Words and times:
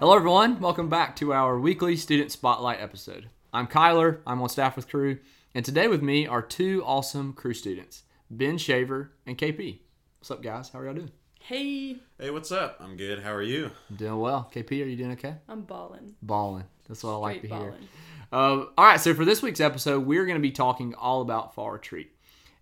Hello, 0.00 0.14
everyone. 0.16 0.60
Welcome 0.60 0.88
back 0.88 1.14
to 1.16 1.32
our 1.32 1.58
weekly 1.58 1.94
Student 1.96 2.32
Spotlight 2.32 2.80
episode. 2.80 3.28
I'm 3.52 3.66
Kyler. 3.66 4.20
I'm 4.26 4.40
on 4.40 4.48
staff 4.48 4.74
with 4.76 4.88
Cru, 4.88 5.18
and 5.54 5.64
today 5.64 5.88
with 5.88 6.02
me 6.02 6.26
are 6.26 6.40
two 6.42 6.82
awesome 6.84 7.32
Cru 7.34 7.52
students, 7.52 8.04
Ben 8.30 8.56
Shaver 8.58 9.12
and 9.26 9.36
KP. 9.36 9.80
What's 10.18 10.30
up, 10.30 10.42
guys? 10.42 10.70
How 10.70 10.78
are 10.80 10.86
y'all 10.86 10.94
doing? 10.94 11.10
Hey, 11.40 11.96
Hey, 12.18 12.30
what's 12.30 12.50
up? 12.52 12.78
I'm 12.80 12.96
good. 12.96 13.22
How 13.22 13.32
are 13.32 13.42
you? 13.42 13.70
I'm 13.90 13.96
doing 13.96 14.18
well. 14.18 14.50
KP, 14.54 14.70
are 14.82 14.88
you 14.88 14.96
doing 14.96 15.12
okay? 15.12 15.34
I'm 15.48 15.62
balling. 15.62 16.14
Balling. 16.22 16.64
That's 16.88 17.02
what 17.04 17.12
I 17.12 17.16
like 17.16 17.42
to 17.42 17.46
Straight 17.48 17.60
hear. 17.60 17.70
balling. 17.70 17.88
Um, 18.32 18.68
all 18.78 18.84
right, 18.86 19.00
so 19.00 19.12
for 19.14 19.24
this 19.24 19.42
week's 19.42 19.60
episode, 19.60 20.06
we're 20.06 20.24
going 20.24 20.36
to 20.38 20.42
be 20.42 20.50
talking 20.52 20.94
all 20.94 21.20
about 21.20 21.54
fall 21.54 21.70
retreat. 21.70 22.10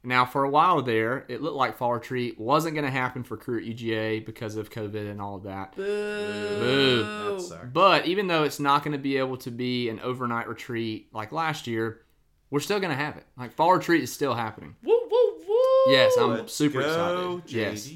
Now, 0.05 0.25
for 0.25 0.45
a 0.45 0.51
while 0.51 0.81
there, 0.81 1.25
it 1.29 1.43
looked 1.43 1.57
like 1.57 1.77
fall 1.77 1.93
retreat 1.93 2.39
wasn't 2.39 2.75
going 2.75 2.85
to 2.85 2.91
happen 2.91 3.25
for 3.25 3.37
Cru 3.37 3.59
at 3.59 3.65
UGA 3.65 4.25
because 4.25 4.57
of 4.57 4.71
COVID 4.71 5.11
and 5.11 5.21
all 5.21 5.37
of 5.37 5.43
that. 5.43 5.75
Boo. 5.75 7.03
That 7.35 7.41
sucks. 7.41 7.67
But 7.73 8.07
even 8.07 8.29
though 8.29 8.45
it's 8.45 8.61
not 8.61 8.85
going 8.85 8.93
to 8.93 8.99
be 8.99 9.17
able 9.19 9.37
to 9.39 9.51
be 9.51 9.89
an 9.89 9.99
overnight 10.01 10.49
retreat 10.49 11.09
like 11.13 11.33
last 11.33 11.67
year, 11.67 12.03
we're 12.51 12.61
still 12.61 12.79
going 12.79 12.91
to 12.91 12.97
have 12.97 13.17
it. 13.17 13.27
Like 13.37 13.53
fall 13.55 13.73
retreat 13.73 14.03
is 14.03 14.13
still 14.13 14.35
happening. 14.35 14.77
Woo 14.85 15.01
woo 15.11 15.35
woo. 15.49 15.93
Yes, 15.93 16.17
I'm 16.17 16.31
Let's 16.31 16.55
super 16.55 16.81
go, 16.81 17.39
excited. 17.39 17.53
Yes, 17.53 17.93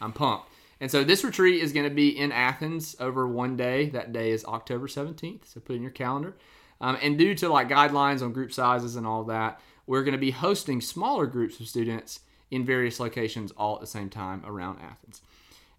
I'm 0.00 0.12
pumped. 0.12 0.48
And 0.80 0.90
so 0.90 1.02
this 1.02 1.24
retreat 1.24 1.62
is 1.62 1.72
going 1.72 1.88
to 1.88 1.94
be 1.94 2.16
in 2.16 2.30
Athens 2.30 2.94
over 3.00 3.26
one 3.26 3.56
day. 3.56 3.88
That 3.88 4.12
day 4.12 4.30
is 4.30 4.44
October 4.44 4.86
17th. 4.86 5.46
So 5.46 5.60
put 5.60 5.72
it 5.72 5.76
in 5.76 5.82
your 5.82 5.90
calendar. 5.90 6.36
Um, 6.80 6.96
and 7.02 7.18
due 7.18 7.34
to 7.36 7.48
like 7.48 7.68
guidelines 7.68 8.22
on 8.22 8.32
group 8.32 8.52
sizes 8.52 8.94
and 8.96 9.06
all 9.06 9.24
that, 9.24 9.60
we're 9.88 10.04
going 10.04 10.12
to 10.12 10.18
be 10.18 10.30
hosting 10.30 10.82
smaller 10.82 11.26
groups 11.26 11.58
of 11.58 11.66
students 11.66 12.20
in 12.50 12.64
various 12.64 13.00
locations 13.00 13.50
all 13.52 13.74
at 13.74 13.80
the 13.80 13.86
same 13.86 14.10
time 14.10 14.42
around 14.46 14.78
Athens. 14.80 15.22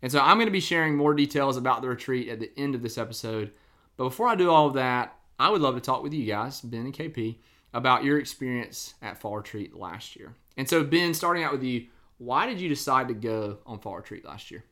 And 0.01 0.11
so 0.11 0.19
I'm 0.19 0.37
going 0.37 0.47
to 0.47 0.51
be 0.51 0.59
sharing 0.59 0.97
more 0.97 1.13
details 1.13 1.57
about 1.57 1.83
the 1.83 1.89
retreat 1.89 2.27
at 2.27 2.39
the 2.39 2.51
end 2.57 2.73
of 2.73 2.81
this 2.81 2.97
episode. 2.97 3.51
But 3.97 4.05
before 4.05 4.27
I 4.27 4.33
do 4.33 4.49
all 4.49 4.67
of 4.67 4.73
that, 4.73 5.15
I 5.37 5.49
would 5.49 5.61
love 5.61 5.75
to 5.75 5.81
talk 5.81 6.01
with 6.01 6.13
you 6.13 6.25
guys, 6.25 6.59
Ben 6.61 6.81
and 6.85 6.93
KP, 6.93 7.35
about 7.71 8.03
your 8.03 8.17
experience 8.17 8.95
at 9.01 9.19
Fall 9.19 9.37
Retreat 9.37 9.75
last 9.75 10.15
year. 10.15 10.33
And 10.57 10.67
so, 10.67 10.83
Ben, 10.83 11.13
starting 11.13 11.43
out 11.43 11.51
with 11.51 11.63
you, 11.63 11.85
why 12.17 12.47
did 12.47 12.59
you 12.59 12.67
decide 12.67 13.09
to 13.09 13.13
go 13.13 13.59
on 13.67 13.77
Fall 13.77 13.97
Retreat 13.97 14.25
last 14.25 14.49
year? 14.49 14.63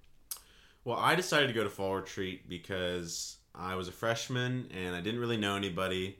Well, 0.84 0.98
I 0.98 1.14
decided 1.14 1.48
to 1.48 1.54
go 1.54 1.64
to 1.64 1.70
fall 1.70 1.96
retreat 1.96 2.48
because 2.50 3.38
I 3.54 3.76
was 3.76 3.88
a 3.88 3.92
freshman 3.92 4.70
and 4.74 4.96
I 4.96 5.02
didn't 5.02 5.20
really 5.20 5.38
know 5.38 5.56
anybody. 5.56 6.18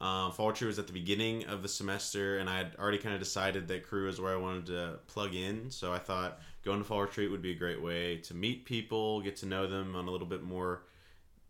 Um, 0.00 0.32
fall 0.32 0.48
retreat 0.48 0.66
was 0.68 0.78
at 0.78 0.86
the 0.86 0.92
beginning 0.92 1.46
of 1.46 1.62
the 1.62 1.68
semester, 1.68 2.38
and 2.38 2.50
I 2.50 2.58
had 2.58 2.76
already 2.78 2.98
kind 2.98 3.14
of 3.14 3.20
decided 3.20 3.68
that 3.68 3.84
Cru 3.86 4.08
is 4.08 4.20
where 4.20 4.32
I 4.32 4.36
wanted 4.36 4.66
to 4.66 4.98
plug 5.06 5.34
in. 5.34 5.70
So 5.70 5.92
I 5.92 5.98
thought 5.98 6.40
going 6.64 6.78
to 6.78 6.84
fall 6.84 7.00
retreat 7.00 7.30
would 7.30 7.40
be 7.42 7.52
a 7.52 7.54
great 7.54 7.80
way 7.80 8.16
to 8.18 8.34
meet 8.34 8.64
people, 8.64 9.20
get 9.22 9.36
to 9.36 9.46
know 9.46 9.66
them 9.66 9.94
on 9.96 10.06
a 10.06 10.10
little 10.10 10.26
bit 10.26 10.42
more 10.42 10.82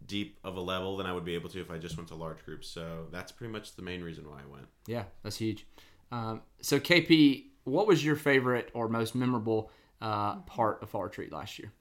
deep 0.07 0.39
of 0.45 0.57
a 0.57 0.61
level 0.61 0.97
than 0.99 1.07
I 1.07 1.13
would 1.13 1.25
be 1.25 1.35
able 1.35 1.49
to 1.51 1.61
if 1.61 1.71
I 1.71 1.79
just 1.79 1.97
went 1.97 2.09
to 2.11 2.15
large 2.15 2.45
groups. 2.45 2.69
So 2.69 3.07
that's 3.11 3.33
pretty 3.33 3.53
much 3.53 3.75
the 3.75 3.83
main 3.83 4.03
reason 4.05 4.29
why 4.29 4.41
I 4.47 4.53
went. 4.53 4.67
Yeah, 4.87 5.05
that's 5.23 5.37
huge. 5.37 5.67
Um, 6.13 6.43
so, 6.61 6.79
KP, 6.79 7.47
what 7.65 7.87
was 7.87 8.05
your 8.05 8.15
favorite 8.15 8.71
or 8.75 8.89
most 8.89 9.15
memorable 9.15 9.71
uh, 10.03 10.37
part 10.41 10.83
of 10.83 10.91
Fall 10.91 11.05
Retreat 11.05 11.33
last 11.33 11.59
year? 11.59 11.73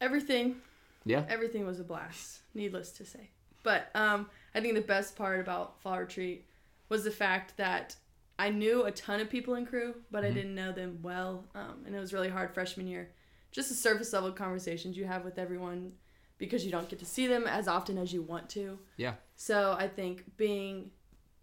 Everything, 0.00 0.56
Yeah. 1.04 1.24
everything 1.28 1.66
was 1.66 1.80
a 1.80 1.84
blast. 1.84 2.40
Needless 2.54 2.92
to 2.92 3.04
say. 3.06 3.30
But 3.62 3.88
um, 3.94 4.28
I 4.54 4.60
think 4.60 4.74
the 4.74 4.80
best 4.80 5.16
part 5.16 5.40
about 5.40 5.80
fall 5.80 5.98
retreat 5.98 6.46
was 6.88 7.04
the 7.04 7.10
fact 7.10 7.56
that 7.56 7.96
I 8.38 8.50
knew 8.50 8.84
a 8.84 8.90
ton 8.90 9.20
of 9.20 9.28
people 9.28 9.54
in 9.54 9.66
Cru, 9.66 9.94
but 10.10 10.24
I 10.24 10.30
didn't 10.30 10.54
know 10.54 10.72
them 10.72 10.98
well, 11.02 11.44
um, 11.54 11.82
and 11.86 11.94
it 11.94 12.00
was 12.00 12.12
really 12.12 12.30
hard 12.30 12.54
freshman 12.54 12.86
year. 12.86 13.10
Just 13.52 13.68
the 13.68 13.74
surface 13.74 14.12
level 14.12 14.32
conversations 14.32 14.96
you 14.96 15.04
have 15.04 15.24
with 15.24 15.38
everyone 15.38 15.92
because 16.38 16.64
you 16.64 16.70
don't 16.70 16.88
get 16.88 16.98
to 17.00 17.04
see 17.04 17.26
them 17.26 17.46
as 17.46 17.68
often 17.68 17.98
as 17.98 18.12
you 18.12 18.22
want 18.22 18.48
to. 18.50 18.78
Yeah. 18.96 19.14
So 19.36 19.76
I 19.78 19.88
think 19.88 20.24
being 20.38 20.90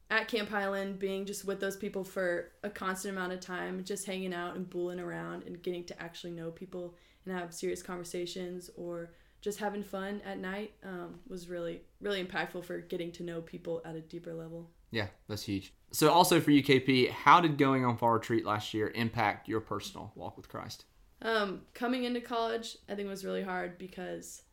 at 0.09 0.27
Camp 0.27 0.49
Highland, 0.49 0.97
being 0.97 1.25
just 1.25 1.45
with 1.45 1.59
those 1.59 1.77
people 1.77 2.03
for 2.03 2.51
a 2.63 2.69
constant 2.69 3.15
amount 3.15 3.33
of 3.33 3.41
time, 3.41 3.83
just 3.83 4.05
hanging 4.05 4.33
out 4.33 4.55
and 4.55 4.67
booling 4.67 4.99
around 4.99 5.43
and 5.43 5.61
getting 5.61 5.83
to 5.85 6.01
actually 6.01 6.31
know 6.31 6.49
people 6.49 6.95
and 7.25 7.37
have 7.37 7.53
serious 7.53 7.83
conversations 7.83 8.71
or 8.75 9.11
just 9.41 9.59
having 9.59 9.83
fun 9.83 10.21
at 10.25 10.39
night 10.39 10.73
um, 10.83 11.19
was 11.27 11.47
really, 11.47 11.81
really 12.01 12.23
impactful 12.23 12.63
for 12.65 12.79
getting 12.79 13.11
to 13.13 13.23
know 13.23 13.41
people 13.41 13.81
at 13.85 13.95
a 13.95 14.01
deeper 14.01 14.33
level. 14.33 14.69
Yeah, 14.91 15.07
that's 15.27 15.43
huge. 15.43 15.73
So, 15.91 16.09
also 16.11 16.39
for 16.39 16.51
you, 16.51 16.63
KP, 16.63 17.09
how 17.09 17.39
did 17.41 17.57
going 17.57 17.85
on 17.85 17.97
Fall 17.97 18.11
Retreat 18.11 18.45
last 18.45 18.73
year 18.73 18.91
impact 18.95 19.47
your 19.47 19.59
personal 19.59 20.11
walk 20.15 20.37
with 20.37 20.49
Christ? 20.49 20.85
Um, 21.21 21.61
coming 21.73 22.03
into 22.03 22.21
college, 22.21 22.77
I 22.89 22.95
think 22.95 23.09
was 23.09 23.25
really 23.25 23.43
hard 23.43 23.77
because 23.77 24.43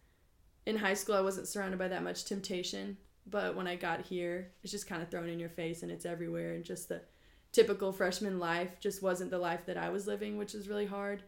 in 0.66 0.76
high 0.76 0.94
school 0.94 1.14
I 1.14 1.20
wasn't 1.20 1.48
surrounded 1.48 1.78
by 1.78 1.88
that 1.88 2.02
much 2.02 2.24
temptation, 2.24 2.96
but 3.26 3.54
when 3.54 3.66
I 3.66 3.76
got 3.76 4.06
here, 4.06 4.52
it's 4.62 4.72
just 4.72 4.86
kind 4.86 5.02
of 5.02 5.08
thrown 5.08 5.28
in 5.28 5.38
your 5.38 5.48
face 5.48 5.82
and 5.82 5.92
it's 5.92 6.06
everywhere. 6.06 6.54
And 6.54 6.64
just 6.64 6.88
the 6.88 7.02
typical 7.52 7.92
freshman 7.92 8.38
life 8.38 8.80
just 8.80 9.02
wasn't 9.02 9.30
the 9.30 9.38
life 9.38 9.66
that 9.66 9.76
I 9.76 9.90
was 9.90 10.06
living, 10.06 10.36
which 10.36 10.54
is 10.54 10.68
really 10.68 10.86
hard. 10.86 11.22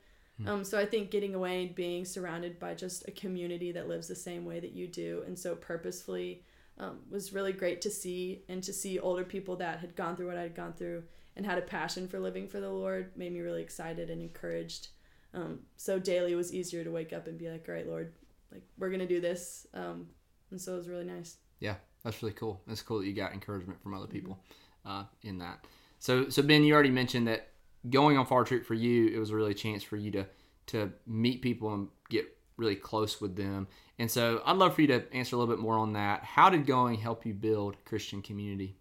Um, 0.45 0.65
so 0.65 0.79
I 0.79 0.85
think 0.85 1.11
getting 1.11 1.35
away 1.35 1.63
and 1.63 1.75
being 1.75 2.05
surrounded 2.05 2.59
by 2.59 2.75
just 2.75 3.09
a 3.09 3.13
community 3.13 3.73
that 3.73 3.89
lives 3.89 4.07
the 4.07 4.15
same 4.15 4.45
way 4.45 4.61
that 4.61 4.73
you 4.73 4.87
do 4.87 5.23
and 5.27 5.39
so 5.39 5.55
purposefully 5.55 6.43
um, 6.79 6.99
was 7.11 7.33
really 7.33 7.53
great 7.53 7.81
to 7.83 7.91
see 7.91 8.43
and 8.49 8.63
to 8.63 8.73
see 8.73 8.99
older 8.99 9.25
people 9.25 9.57
that 9.57 9.79
had 9.79 9.97
gone 9.97 10.15
through 10.15 10.27
what 10.27 10.37
I'd 10.37 10.55
gone 10.55 10.75
through 10.75 11.05
and 11.37 11.47
had 11.47 11.59
a 11.59 11.63
passion 11.63 12.07
for 12.07 12.19
living 12.19 12.49
for 12.49 12.61
the 12.61 12.69
Lord 12.69 13.13
made 13.17 13.33
me 13.33 13.41
really 13.41 13.63
excited 13.63 14.11
and 14.11 14.21
encouraged. 14.21 14.89
Um, 15.33 15.61
so 15.77 15.99
daily 15.99 16.33
it 16.33 16.37
was 16.37 16.53
easier 16.53 16.85
to 16.85 16.91
wake 16.91 17.13
up 17.13 17.27
and 17.27 17.39
be 17.39 17.49
like, 17.49 17.67
all 17.69 17.75
right, 17.75 17.87
Lord, 17.87 18.13
like 18.53 18.63
we're 18.79 18.91
gonna 18.91 19.07
do 19.07 19.21
this. 19.21 19.67
Um, 19.73 20.09
and 20.51 20.61
so 20.61 20.75
it 20.75 20.79
was 20.79 20.89
really 20.89 21.05
nice. 21.05 21.37
Yeah, 21.61 21.77
that's 22.05 22.23
really 22.23 22.35
cool. 22.35 22.61
That's 22.67 22.83
cool 22.83 23.01
that 23.01 23.07
you 23.07 23.15
got 23.15 23.33
encouragement 23.33 23.83
from 23.83 23.95
other 23.95 24.07
people 24.07 24.39
uh, 24.85 25.05
in 25.23 25.39
that. 25.39 25.65
So, 25.99 26.29
so 26.29 26.43
Ben, 26.43 26.63
you 26.63 26.75
already 26.75 26.91
mentioned 26.91 27.27
that 27.29 27.49
going 27.91 28.17
on 28.17 28.27
Fall 28.27 28.39
Retreat 28.41 28.67
for 28.67 28.75
you, 28.75 29.09
it 29.09 29.19
was 29.19 29.33
really 29.33 29.53
a 29.53 29.55
chance 29.55 29.83
for 29.83 29.97
you 29.97 30.11
to 30.13 30.27
to 30.67 30.93
meet 31.07 31.43
people 31.43 31.73
and 31.73 31.89
get 32.11 32.27
really 32.57 32.75
close 32.75 33.21
with 33.21 33.37
them. 33.37 33.69
And 33.99 34.11
so, 34.11 34.43
I'd 34.45 34.57
love 34.57 34.75
for 34.75 34.81
you 34.81 34.89
to 34.89 35.05
answer 35.15 35.37
a 35.37 35.39
little 35.39 35.55
bit 35.55 35.63
more 35.63 35.79
on 35.79 35.93
that. 35.93 36.25
How 36.25 36.51
did 36.51 36.67
going 36.67 36.99
help 36.99 37.25
you 37.25 37.35
build 37.35 37.77
Christian 37.85 38.21
community? 38.21 38.77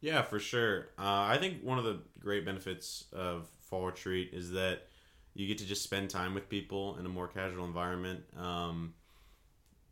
Yeah, 0.00 0.22
for 0.22 0.38
sure. 0.38 0.88
Uh, 0.98 1.28
I 1.28 1.36
think 1.38 1.62
one 1.62 1.78
of 1.78 1.84
the 1.84 2.00
great 2.18 2.44
benefits 2.44 3.04
of 3.12 3.48
fall 3.60 3.86
retreat 3.86 4.30
is 4.32 4.52
that 4.52 4.86
you 5.34 5.46
get 5.46 5.58
to 5.58 5.66
just 5.66 5.82
spend 5.82 6.10
time 6.10 6.34
with 6.34 6.48
people 6.48 6.96
in 6.98 7.06
a 7.06 7.08
more 7.08 7.28
casual 7.28 7.64
environment. 7.64 8.22
Um, 8.36 8.94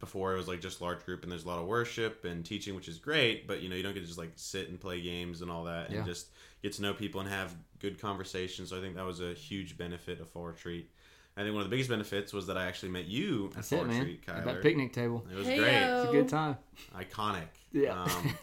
before 0.01 0.33
it 0.35 0.37
was 0.37 0.47
like 0.49 0.61
just 0.61 0.81
large 0.81 1.05
group 1.05 1.23
and 1.23 1.33
there's 1.33 1.45
a 1.45 1.49
lot 1.49 1.59
of 1.59 1.67
worship 1.67 2.25
and 2.25 2.45
teaching, 2.45 2.75
which 2.77 2.89
is 2.89 2.99
great, 2.99 3.47
but 3.49 3.61
you 3.63 3.69
know 3.69 3.77
you 3.77 3.83
don't 3.83 3.95
get 3.95 4.01
to 4.01 4.07
just 4.07 4.19
like 4.19 4.33
sit 4.37 4.69
and 4.69 4.81
play 4.81 5.01
games 5.01 5.43
and 5.43 5.51
all 5.51 5.65
that, 5.65 5.87
and 5.89 5.97
Yeah. 5.97 6.05
just 6.05 6.29
get 6.63 6.73
to 6.75 6.83
know 6.83 6.95
people 6.95 7.21
and 7.21 7.29
have 7.29 7.55
good 7.81 8.01
conversations. 8.01 8.71
So 8.71 8.79
I 8.79 8.81
think 8.81 8.95
that 8.97 9.05
was 9.05 9.21
a 9.21 9.33
huge 9.35 9.77
benefit 9.77 10.21
of 10.21 10.29
fall 10.29 10.45
retreat. 10.47 10.91
I 11.37 11.43
think 11.43 11.53
one 11.55 11.63
of 11.63 11.67
the 11.71 11.75
biggest 11.75 11.89
benefits 11.91 12.33
was 12.33 12.49
that 12.49 12.57
I 12.59 12.67
actually 12.67 12.89
met 12.91 13.07
you 13.07 13.53
at 13.57 13.65
fall 13.65 13.83
it, 13.83 13.87
man. 13.87 13.99
retreat, 14.01 14.25
At 14.27 14.35
Kyler. 14.37 14.45
that 14.45 14.63
picnic 14.63 14.93
table. 14.93 15.25
It 15.31 15.37
was 15.37 15.47
Heyo. 15.47 15.59
great, 15.59 15.75
It's 15.83 16.09
a 16.09 16.13
good 16.13 16.29
time. 16.29 16.57
iconic. 16.97 17.47
Yeah. 17.73 18.03
Um, 18.03 18.35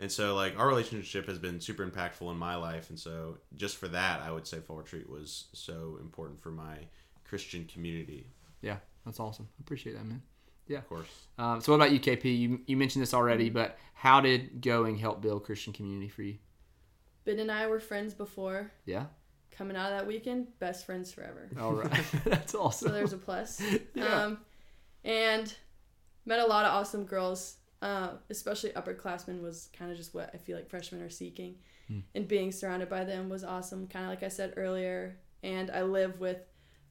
and 0.00 0.10
so 0.10 0.34
like 0.34 0.58
our 0.58 0.66
relationship 0.66 1.26
has 1.28 1.38
been 1.38 1.60
super 1.60 1.86
impactful 1.86 2.28
in 2.30 2.36
my 2.36 2.56
life 2.56 2.90
and 2.90 2.98
so 2.98 3.38
just 3.54 3.76
for 3.76 3.86
that 3.86 4.20
i 4.22 4.32
would 4.32 4.44
say 4.48 4.58
fall 4.58 4.76
retreat 4.78 5.08
was 5.08 5.44
so 5.52 5.96
important 6.00 6.40
for 6.40 6.50
my 6.50 6.78
christian 7.22 7.64
community 7.66 8.26
yeah, 8.60 8.78
that's 9.06 9.20
awesome. 9.20 9.46
I 9.56 9.60
appreciate 9.60 9.92
that, 9.92 10.04
man. 10.06 10.22
Of 10.70 10.88
course 10.88 11.08
Um, 11.38 11.60
so, 11.60 11.72
what 11.72 11.76
about 11.76 11.92
you, 11.92 12.00
KP? 12.00 12.38
You, 12.38 12.60
you 12.66 12.76
mentioned 12.76 13.02
this 13.02 13.14
already, 13.14 13.50
but 13.50 13.78
how 13.92 14.20
did 14.20 14.60
going 14.60 14.96
help 14.98 15.20
build 15.20 15.44
Christian 15.44 15.72
community 15.72 16.08
for 16.08 16.22
you? 16.22 16.38
Ben 17.24 17.38
and 17.38 17.50
I 17.50 17.66
were 17.66 17.80
friends 17.80 18.14
before. 18.14 18.70
Yeah. 18.84 19.06
Coming 19.50 19.76
out 19.76 19.92
of 19.92 19.98
that 19.98 20.06
weekend, 20.06 20.58
best 20.58 20.84
friends 20.84 21.12
forever. 21.12 21.48
All 21.60 21.72
right. 21.72 22.04
that's 22.24 22.54
awesome. 22.54 22.88
So 22.88 22.94
there's 22.94 23.12
a 23.12 23.18
plus. 23.18 23.60
Yeah. 23.94 24.24
Um, 24.24 24.38
and 25.04 25.54
met 26.24 26.40
a 26.40 26.46
lot 26.46 26.64
of 26.64 26.72
awesome 26.72 27.04
girls. 27.04 27.56
Uh, 27.82 28.10
especially 28.30 28.70
upperclassmen 28.70 29.42
was 29.42 29.68
kind 29.76 29.90
of 29.90 29.96
just 29.96 30.14
what 30.14 30.30
I 30.32 30.38
feel 30.38 30.56
like 30.56 30.70
freshmen 30.70 31.02
are 31.02 31.10
seeking, 31.10 31.56
and 32.14 32.26
being 32.26 32.50
surrounded 32.50 32.88
by 32.88 33.04
them 33.04 33.28
was 33.28 33.44
awesome. 33.44 33.86
Kind 33.88 34.06
of 34.06 34.10
like 34.10 34.22
I 34.22 34.28
said 34.28 34.54
earlier, 34.56 35.18
and 35.42 35.70
I 35.70 35.82
live 35.82 36.18
with 36.18 36.38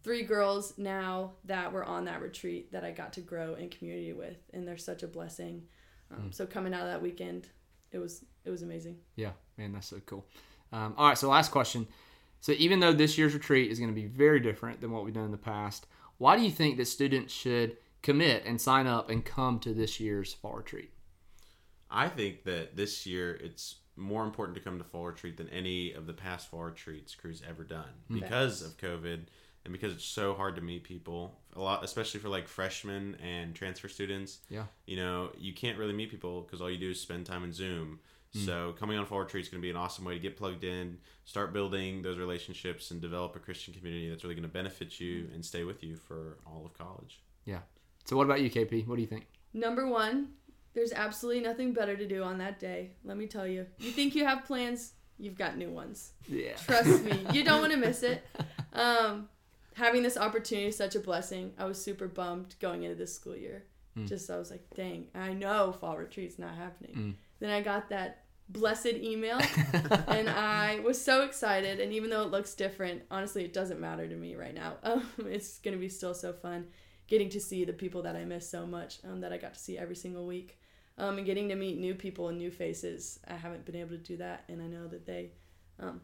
three 0.03 0.23
girls 0.23 0.73
now 0.77 1.31
that 1.45 1.71
were 1.71 1.83
on 1.83 2.05
that 2.05 2.21
retreat 2.21 2.71
that 2.71 2.83
I 2.83 2.91
got 2.91 3.13
to 3.13 3.21
grow 3.21 3.55
in 3.55 3.69
community 3.69 4.13
with, 4.13 4.37
and 4.53 4.67
they're 4.67 4.77
such 4.77 5.03
a 5.03 5.07
blessing. 5.07 5.63
Um, 6.11 6.31
So 6.31 6.45
coming 6.45 6.73
out 6.73 6.81
of 6.81 6.87
that 6.87 7.01
weekend, 7.01 7.47
it 7.91 7.99
was 7.99 8.23
it 8.45 8.49
was 8.49 8.61
amazing. 8.61 8.97
Yeah, 9.15 9.31
man, 9.57 9.71
that's 9.71 9.87
so 9.87 10.01
cool. 10.05 10.25
Um, 10.71 10.93
all 10.97 11.07
right, 11.07 11.17
so 11.17 11.29
last 11.29 11.51
question. 11.51 11.87
So 12.41 12.51
even 12.53 12.81
though 12.81 12.91
this 12.91 13.17
year's 13.17 13.33
retreat 13.33 13.71
is 13.71 13.79
going 13.79 13.91
to 13.91 13.95
be 13.95 14.07
very 14.07 14.41
different 14.41 14.81
than 14.81 14.91
what 14.91 15.05
we've 15.05 15.13
done 15.13 15.25
in 15.25 15.31
the 15.31 15.37
past, 15.37 15.87
why 16.17 16.35
do 16.35 16.43
you 16.43 16.51
think 16.51 16.77
that 16.77 16.87
students 16.87 17.33
should 17.33 17.77
commit 18.01 18.43
and 18.45 18.59
sign 18.59 18.85
up 18.85 19.09
and 19.09 19.23
come 19.23 19.59
to 19.59 19.73
this 19.73 19.99
year's 19.99 20.33
fall 20.33 20.55
retreat? 20.55 20.91
I 21.89 22.09
think 22.09 22.43
that 22.43 22.75
this 22.75 23.05
year 23.05 23.35
it's 23.35 23.75
more 23.95 24.23
important 24.23 24.57
to 24.57 24.63
come 24.63 24.77
to 24.79 24.83
fall 24.83 25.05
retreat 25.05 25.37
than 25.37 25.47
any 25.49 25.93
of 25.93 26.07
the 26.07 26.13
past 26.13 26.49
fall 26.49 26.63
retreats 26.63 27.15
Cru's 27.15 27.43
ever 27.47 27.63
done 27.63 27.93
because 28.09 28.61
of 28.61 28.75
COVID 28.77 29.27
and 29.63 29.71
because 29.71 29.93
it's 29.93 30.05
so 30.05 30.33
hard 30.33 30.55
to 30.55 30.61
meet 30.61 30.83
people. 30.83 31.39
A 31.55 31.61
lot, 31.61 31.83
especially 31.83 32.19
for 32.19 32.29
like 32.29 32.47
freshmen 32.47 33.15
and 33.23 33.53
transfer 33.53 33.87
students. 33.87 34.39
Yeah. 34.49 34.63
You 34.87 34.97
know, 34.97 35.31
you 35.37 35.53
can't 35.53 35.77
really 35.77 35.93
meet 35.93 36.09
people 36.09 36.41
because 36.41 36.61
all 36.61 36.69
you 36.69 36.79
do 36.79 36.91
is 36.91 36.99
spend 36.99 37.25
time 37.25 37.43
in 37.43 37.53
Zoom. 37.53 37.99
So 38.35 38.73
coming 38.79 38.97
on 38.97 39.05
fall 39.05 39.19
retreat 39.19 39.45
is 39.45 39.49
going 39.49 39.61
to 39.61 39.65
be 39.65 39.69
an 39.69 39.75
awesome 39.75 40.05
way 40.05 40.15
to 40.15 40.19
get 40.19 40.35
plugged 40.35 40.63
in, 40.63 40.97
start 41.23 41.53
building 41.53 42.01
those 42.01 42.17
relationships, 42.17 42.89
and 42.89 42.99
develop 42.99 43.35
a 43.35 43.39
Christian 43.39 43.75
community 43.75 44.09
that's 44.09 44.23
really 44.23 44.33
going 44.33 44.47
to 44.47 44.51
benefit 44.51 44.99
you 44.99 45.29
and 45.35 45.45
stay 45.45 45.63
with 45.63 45.83
you 45.83 45.95
for 45.95 46.39
all 46.47 46.65
of 46.65 46.75
college. 46.75 47.21
Yeah. 47.45 47.59
So 48.05 48.17
what 48.17 48.23
about 48.23 48.41
you, 48.41 48.49
KP? 48.49 48.87
What 48.87 48.95
do 48.95 49.01
you 49.01 49.07
think? 49.07 49.27
Number 49.53 49.87
one, 49.87 50.29
there's 50.73 50.91
absolutely 50.93 51.43
nothing 51.43 51.73
better 51.73 51.95
to 51.95 52.07
do 52.07 52.23
on 52.23 52.39
that 52.39 52.59
day. 52.59 52.93
Let 53.03 53.17
me 53.17 53.27
tell 53.27 53.45
you. 53.45 53.67
You 53.77 53.91
think 53.91 54.15
you 54.15 54.25
have 54.25 54.45
plans, 54.45 54.93
you've 55.19 55.37
got 55.37 55.55
new 55.55 55.69
ones. 55.69 56.13
Yeah. 56.27 56.55
Trust 56.55 57.03
me, 57.03 57.27
you 57.33 57.43
don't 57.43 57.61
want 57.61 57.73
to 57.73 57.77
miss 57.77 58.01
it. 58.01 58.25
Um, 58.73 59.29
having 59.75 60.03
this 60.03 60.17
opportunity 60.17 60.67
is 60.67 60.77
such 60.77 60.95
a 60.95 60.99
blessing. 60.99 61.53
I 61.57 61.65
was 61.65 61.81
super 61.81 62.07
bummed 62.07 62.55
going 62.59 62.83
into 62.83 62.95
this 62.95 63.15
school 63.15 63.35
year. 63.35 63.65
Mm. 63.97 64.07
Just 64.07 64.29
I 64.29 64.37
was 64.37 64.51
like, 64.51 64.63
dang, 64.75 65.07
I 65.13 65.33
know 65.33 65.71
fall 65.71 65.97
retreat's 65.97 66.39
not 66.39 66.55
happening. 66.55 66.95
Mm. 66.95 67.13
Then 67.39 67.49
I 67.49 67.61
got 67.61 67.89
that 67.89 68.23
blessed 68.49 68.95
email, 68.95 69.39
and 70.07 70.29
I 70.29 70.79
was 70.83 71.01
so 71.01 71.23
excited. 71.23 71.79
And 71.79 71.93
even 71.93 72.09
though 72.09 72.23
it 72.23 72.31
looks 72.31 72.53
different, 72.53 73.03
honestly, 73.11 73.43
it 73.43 73.53
doesn't 73.53 73.79
matter 73.79 74.07
to 74.07 74.15
me 74.15 74.35
right 74.35 74.53
now. 74.53 74.73
Um, 74.83 75.09
it's 75.27 75.59
gonna 75.59 75.77
be 75.77 75.89
still 75.89 76.13
so 76.13 76.33
fun 76.33 76.67
getting 77.07 77.29
to 77.29 77.39
see 77.39 77.65
the 77.65 77.73
people 77.73 78.01
that 78.03 78.15
I 78.15 78.25
miss 78.25 78.49
so 78.49 78.65
much, 78.65 78.99
um, 79.03 79.21
that 79.21 79.33
I 79.33 79.37
got 79.37 79.53
to 79.53 79.59
see 79.59 79.77
every 79.77 79.95
single 79.95 80.25
week, 80.25 80.59
um, 80.97 81.17
and 81.17 81.25
getting 81.25 81.49
to 81.49 81.55
meet 81.55 81.77
new 81.77 81.95
people 81.95 82.29
and 82.29 82.37
new 82.37 82.51
faces. 82.51 83.19
I 83.27 83.35
haven't 83.35 83.65
been 83.65 83.75
able 83.75 83.91
to 83.91 83.97
do 83.97 84.17
that, 84.17 84.45
and 84.47 84.61
I 84.61 84.67
know 84.67 84.87
that 84.87 85.05
they 85.05 85.31
um, 85.79 86.01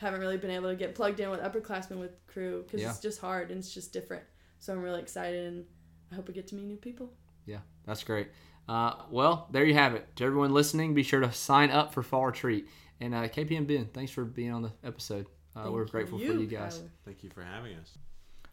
haven't 0.00 0.20
really 0.20 0.38
been 0.38 0.50
able 0.50 0.70
to 0.70 0.76
get 0.76 0.94
plugged 0.94 1.20
in 1.20 1.28
with 1.30 1.40
upperclassmen 1.40 1.98
with 1.98 2.12
Cru 2.26 2.62
because 2.62 2.80
Yeah. 2.80 2.90
it's 2.90 3.00
just 3.00 3.20
hard 3.20 3.50
and 3.50 3.58
it's 3.58 3.72
just 3.72 3.92
different. 3.92 4.24
So 4.58 4.72
I'm 4.72 4.82
really 4.82 5.00
excited, 5.00 5.46
and 5.46 5.64
I 6.10 6.14
hope 6.14 6.26
we 6.28 6.34
get 6.34 6.46
to 6.48 6.54
meet 6.54 6.66
new 6.66 6.76
people. 6.76 7.12
Yeah, 7.46 7.58
that's 7.86 8.02
great. 8.04 8.28
Uh, 8.68 8.94
well, 9.10 9.48
there 9.50 9.64
you 9.64 9.74
have 9.74 9.94
it. 9.94 10.14
To 10.16 10.24
everyone 10.24 10.52
listening, 10.52 10.94
be 10.94 11.02
sure 11.02 11.20
to 11.20 11.32
sign 11.32 11.70
up 11.70 11.92
for 11.92 12.02
fall 12.02 12.26
retreat. 12.26 12.68
And 13.00 13.14
uh, 13.14 13.28
KP 13.28 13.56
and 13.56 13.66
Ben, 13.66 13.86
thanks 13.92 14.10
for 14.12 14.24
being 14.24 14.52
on 14.52 14.62
the 14.62 14.72
episode. 14.84 15.26
Uh, 15.56 15.70
we're 15.70 15.84
grateful 15.86 16.18
for 16.18 16.24
you 16.24 16.46
guys. 16.46 16.78
Kyler. 16.78 16.88
Thank 17.04 17.24
you 17.24 17.30
for 17.30 17.42
having 17.42 17.74
us. 17.76 17.96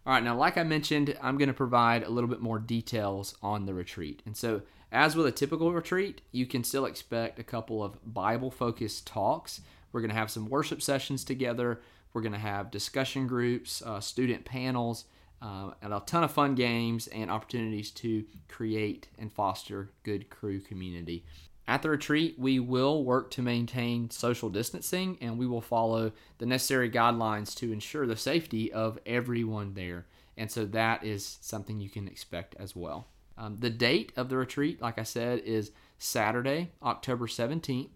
All 0.06 0.14
right, 0.14 0.24
now, 0.24 0.36
like 0.38 0.58
I 0.58 0.64
mentioned, 0.64 1.16
I'm 1.22 1.38
going 1.38 1.50
to 1.50 1.54
provide 1.54 2.04
a 2.04 2.10
little 2.10 2.30
bit 2.30 2.40
more 2.40 2.60
details 2.60 3.36
on 3.44 3.66
the 3.66 3.74
retreat. 3.74 4.24
And 4.26 4.36
so, 4.38 4.62
as 4.92 5.16
with 5.18 5.26
a 5.28 5.32
typical 5.34 5.74
retreat, 5.74 6.22
you 6.32 6.46
can 6.46 6.64
still 6.64 6.86
expect 6.86 7.40
a 7.40 7.44
couple 7.44 7.84
of 7.84 7.98
Bible 8.14 8.50
focused 8.50 9.06
talks. 9.06 9.60
We're 9.92 10.02
going 10.02 10.12
to 10.12 10.18
have 10.18 10.32
some 10.32 10.50
worship 10.50 10.82
sessions 10.82 11.24
together, 11.24 11.82
we're 12.14 12.22
going 12.22 12.34
to 12.34 12.40
have 12.40 12.72
discussion 12.72 13.28
groups, 13.28 13.82
uh, 13.82 14.00
student 14.00 14.46
panels, 14.46 15.06
uh, 15.42 15.72
and 15.82 15.94
a 15.94 16.02
ton 16.06 16.24
of 16.24 16.32
fun 16.32 16.56
games 16.56 17.08
and 17.08 17.30
opportunities 17.30 17.92
to 17.92 18.26
create 18.48 19.08
and 19.20 19.32
foster 19.32 19.92
good 20.04 20.30
Cru 20.30 20.60
community. 20.60 21.24
At 21.68 21.82
the 21.82 21.90
retreat, 21.90 22.40
we 22.40 22.60
will 22.60 23.04
work 23.04 23.30
to 23.32 23.42
maintain 23.42 24.10
social 24.10 24.50
distancing 24.50 25.18
and 25.20 25.38
we 25.38 25.46
will 25.46 25.62
follow 25.62 26.14
the 26.38 26.46
necessary 26.46 26.90
guidelines 26.90 27.54
to 27.58 27.74
ensure 27.74 28.08
the 28.08 28.16
safety 28.16 28.72
of 28.72 28.98
everyone 29.06 29.74
there. 29.74 30.06
And 30.38 30.50
so 30.50 30.66
that 30.66 31.04
is 31.04 31.38
something 31.42 31.82
you 31.82 31.90
can 31.90 32.08
expect 32.08 32.56
as 32.58 32.76
well. 32.76 33.08
Um, 33.38 33.58
the 33.58 33.70
date 33.70 34.14
of 34.16 34.30
the 34.30 34.38
retreat, 34.38 34.82
like 34.82 34.98
I 34.98 35.04
said, 35.04 35.40
is 35.40 35.72
Saturday, 36.00 36.72
October 36.82 37.28
17th. 37.28 37.96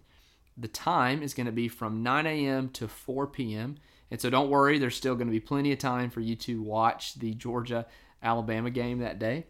The 0.61 0.67
time 0.67 1.23
is 1.23 1.33
going 1.33 1.47
to 1.47 1.51
be 1.51 1.67
from 1.67 2.03
9 2.03 2.27
a.m. 2.27 2.69
to 2.69 2.87
4 2.87 3.27
p.m. 3.27 3.77
And 4.11 4.21
so 4.21 4.29
don't 4.29 4.49
worry, 4.49 4.77
there's 4.77 4.95
still 4.95 5.15
going 5.15 5.27
to 5.27 5.31
be 5.31 5.39
plenty 5.39 5.71
of 5.71 5.79
time 5.79 6.11
for 6.11 6.19
you 6.19 6.35
to 6.35 6.61
watch 6.61 7.15
the 7.15 7.33
Georgia 7.33 7.87
Alabama 8.21 8.69
game 8.69 8.99
that 8.99 9.17
day. 9.17 9.47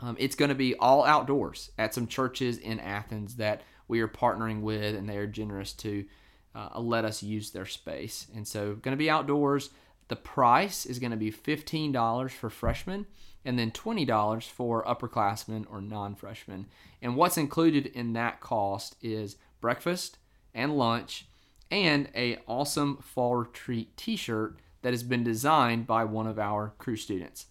Um, 0.00 0.16
it's 0.18 0.34
going 0.34 0.48
to 0.48 0.54
be 0.54 0.74
all 0.76 1.04
outdoors 1.04 1.70
at 1.78 1.92
some 1.92 2.06
churches 2.06 2.56
in 2.56 2.80
Athens 2.80 3.36
that 3.36 3.60
we 3.88 4.00
are 4.00 4.08
partnering 4.08 4.62
with, 4.62 4.94
and 4.94 5.06
they 5.06 5.18
are 5.18 5.26
generous 5.26 5.74
to 5.74 6.06
uh, 6.54 6.80
let 6.80 7.04
us 7.04 7.22
use 7.22 7.50
their 7.50 7.66
space. 7.66 8.26
And 8.34 8.48
so, 8.48 8.74
going 8.76 8.96
to 8.96 8.96
be 8.96 9.10
outdoors. 9.10 9.70
The 10.08 10.16
price 10.16 10.86
is 10.86 10.98
going 10.98 11.12
to 11.12 11.16
be 11.16 11.30
$15 11.30 12.30
for 12.30 12.50
freshmen 12.50 13.06
and 13.44 13.58
then 13.58 13.70
$20 13.70 14.42
for 14.44 14.84
upperclassmen 14.84 15.66
or 15.70 15.80
non 15.80 16.14
freshmen. 16.14 16.66
And 17.00 17.16
what's 17.16 17.38
included 17.38 17.86
in 17.86 18.12
that 18.14 18.40
cost 18.40 18.96
is 19.02 19.36
breakfast 19.60 20.18
and 20.54 20.76
lunch 20.76 21.26
and 21.70 22.08
a 22.14 22.38
awesome 22.46 22.98
fall 22.98 23.36
retreat 23.36 23.96
t-shirt 23.96 24.58
that 24.82 24.92
has 24.92 25.02
been 25.02 25.24
designed 25.24 25.86
by 25.86 26.04
one 26.04 26.26
of 26.26 26.38
our 26.38 26.74
Cru 26.78 26.96
students. 26.96 27.46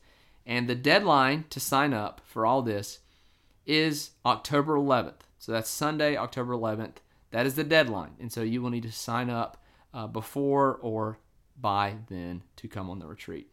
And 0.46 0.68
the 0.68 0.76
deadline 0.76 1.46
to 1.50 1.60
sign 1.60 1.94
up 1.94 2.22
for 2.26 2.46
all 2.46 2.62
this 2.62 3.00
is 3.66 4.12
October 4.26 4.76
11th. 4.76 5.22
So 5.40 5.52
that's 5.52 5.70
Sunday, 5.70 6.16
October 6.18 6.54
11th. 6.54 6.98
That 7.32 7.46
is 7.46 7.56
the 7.56 7.64
deadline. 7.64 8.12
And 8.20 8.32
so 8.32 8.42
you 8.42 8.62
will 8.62 8.70
need 8.70 8.84
to 8.84 8.92
sign 8.92 9.30
up 9.30 9.58
uh, 9.94 10.08
before 10.08 10.78
or 10.82 11.20
by 11.60 11.96
then 12.10 12.44
to 12.58 12.68
come 12.68 12.90
on 12.90 13.00
the 13.00 13.08
retreat. 13.08 13.52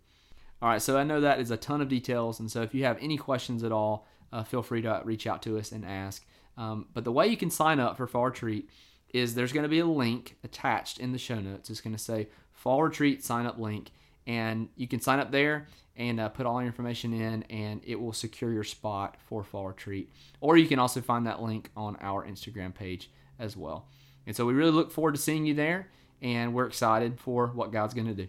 All 0.60 0.68
right, 0.68 0.82
so 0.82 0.98
I 0.98 1.04
know 1.04 1.20
that 1.20 1.40
is 1.40 1.50
a 1.50 1.56
ton 1.56 1.80
of 1.80 1.88
details. 1.88 2.40
And 2.40 2.50
so 2.50 2.62
if 2.62 2.74
you 2.74 2.84
have 2.84 2.98
any 3.00 3.16
questions 3.16 3.62
at 3.62 3.72
all, 3.72 4.06
uh, 4.32 4.42
feel 4.42 4.62
free 4.62 4.82
to 4.82 5.00
reach 5.04 5.26
out 5.26 5.42
to 5.42 5.56
us 5.56 5.72
and 5.72 5.84
ask. 5.84 6.26
Um, 6.56 6.86
but 6.92 7.04
the 7.04 7.12
way 7.12 7.28
you 7.28 7.36
can 7.36 7.50
sign 7.50 7.78
up 7.78 7.96
for 7.96 8.06
Fall 8.06 8.26
Retreat 8.26 8.68
is 9.14 9.34
there's 9.34 9.52
going 9.52 9.62
to 9.64 9.68
be 9.68 9.78
a 9.78 9.86
link 9.86 10.36
attached 10.44 10.98
in 10.98 11.12
the 11.12 11.18
show 11.18 11.40
notes. 11.40 11.70
It's 11.70 11.80
going 11.80 11.96
to 11.96 12.02
say 12.02 12.28
Fall 12.52 12.82
Retreat 12.82 13.24
sign 13.24 13.46
up 13.46 13.58
link. 13.58 13.90
And 14.26 14.68
you 14.76 14.86
can 14.86 15.00
sign 15.00 15.20
up 15.20 15.30
there 15.32 15.68
and 15.96 16.20
uh, 16.20 16.28
put 16.28 16.44
all 16.44 16.60
your 16.60 16.66
information 16.66 17.14
in, 17.14 17.42
and 17.44 17.80
it 17.84 17.98
will 17.98 18.12
secure 18.12 18.52
your 18.52 18.62
spot 18.62 19.16
for 19.26 19.42
Fall 19.42 19.68
Retreat. 19.68 20.12
Or 20.40 20.56
you 20.56 20.68
can 20.68 20.78
also 20.78 21.00
find 21.00 21.26
that 21.26 21.42
link 21.42 21.70
on 21.76 21.96
our 22.00 22.26
Instagram 22.26 22.74
page 22.74 23.10
as 23.38 23.56
well. 23.56 23.88
And 24.26 24.36
so 24.36 24.44
we 24.44 24.52
really 24.52 24.70
look 24.70 24.92
forward 24.92 25.14
to 25.14 25.20
seeing 25.20 25.46
you 25.46 25.54
there, 25.54 25.88
and 26.20 26.52
we're 26.52 26.66
excited 26.66 27.18
for 27.18 27.48
what 27.48 27.72
God's 27.72 27.94
going 27.94 28.06
to 28.06 28.14
do. 28.14 28.28